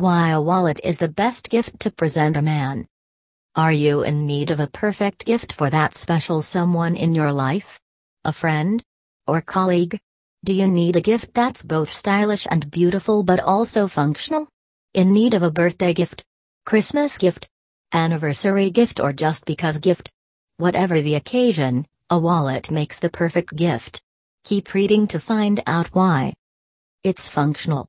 [0.00, 2.86] Why a wallet is the best gift to present a man.
[3.54, 7.78] Are you in need of a perfect gift for that special someone in your life?
[8.24, 8.82] A friend?
[9.26, 10.00] Or colleague?
[10.42, 14.48] Do you need a gift that's both stylish and beautiful but also functional?
[14.94, 16.24] In need of a birthday gift?
[16.64, 17.50] Christmas gift?
[17.92, 20.10] Anniversary gift or just because gift?
[20.56, 24.00] Whatever the occasion, a wallet makes the perfect gift.
[24.44, 26.32] Keep reading to find out why.
[27.04, 27.86] It's functional.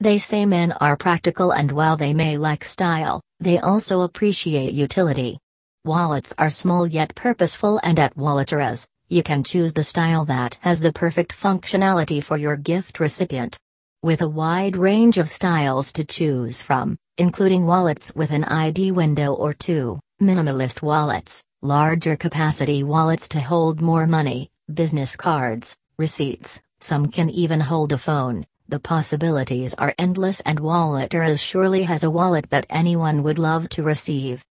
[0.00, 5.38] They say men are practical and while they may like style, they also appreciate utility.
[5.84, 10.80] Wallets are small yet purposeful and at Walleteras, you can choose the style that has
[10.80, 13.56] the perfect functionality for your gift recipient.
[14.02, 19.32] With a wide range of styles to choose from, including wallets with an ID window
[19.32, 27.06] or two, minimalist wallets, larger capacity wallets to hold more money, business cards, receipts, some
[27.06, 32.48] can even hold a phone, the possibilities are endless and Walleteras surely has a wallet
[32.50, 34.44] that anyone would love to receive.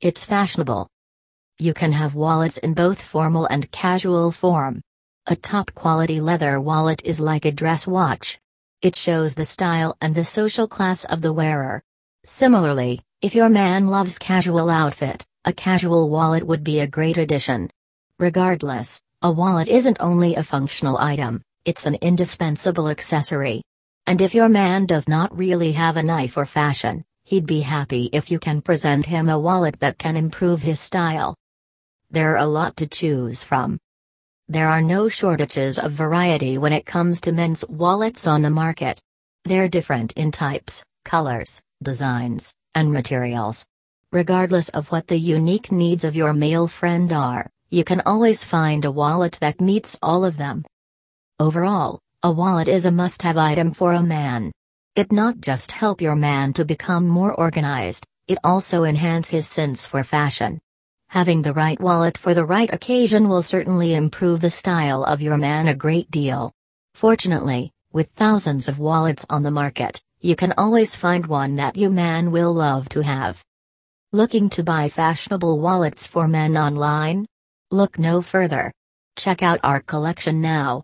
[0.00, 0.88] It's fashionable.
[1.58, 4.80] You can have wallets in both formal and casual form.
[5.26, 8.40] A top quality leather wallet is like a dress watch.
[8.80, 11.82] It shows the style and the social class of the wearer.
[12.24, 17.70] Similarly, if your man loves casual outfit, a casual wallet would be a great addition.
[18.18, 23.62] Regardless, a wallet isn't only a functional item, it's an indispensable accessory.
[24.06, 28.10] And if your man does not really have a knife for fashion, he'd be happy
[28.12, 31.36] if you can present him a wallet that can improve his style.
[32.10, 33.78] There are a lot to choose from.
[34.48, 39.00] There are no shortages of variety when it comes to men's wallets on the market.
[39.44, 43.64] They're different in types, colors, designs, and materials.
[44.10, 48.84] Regardless of what the unique needs of your male friend are, you can always find
[48.84, 50.64] a wallet that meets all of them.
[51.42, 54.52] Overall, a wallet is a must have item for a man.
[54.94, 59.84] It not just help your man to become more organized, it also enhance his sense
[59.84, 60.60] for fashion.
[61.08, 65.36] Having the right wallet for the right occasion will certainly improve the style of your
[65.36, 66.52] man a great deal.
[66.94, 71.90] Fortunately, with thousands of wallets on the market, you can always find one that you
[71.90, 73.42] man will love to have.
[74.12, 77.26] Looking to buy fashionable wallets for men online?
[77.72, 78.70] Look no further.
[79.16, 80.80] Check out our collection now.